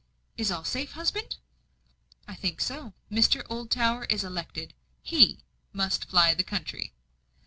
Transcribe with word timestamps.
"Is 0.35 0.49
all 0.51 0.63
safe, 0.63 0.93
husband?" 0.93 1.35
"I 2.27 2.33
think 2.33 2.59
so. 2.59 2.93
Mr. 3.11 3.43
Oldtower 3.51 4.05
is 4.11 4.23
elected 4.23 4.73
HE 5.03 5.43
must 5.73 6.05
fly 6.05 6.33
the 6.33 6.43
country." 6.43 6.95